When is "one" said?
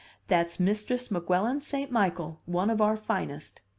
2.47-2.71